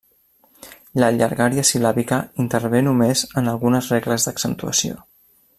La 1.03 1.09
llargària 1.17 1.65
sil·làbica 1.71 2.19
intervé 2.45 2.83
només 2.89 3.25
en 3.43 3.55
algunes 3.55 3.95
regles 3.97 4.29
d'accentuació. 4.31 5.03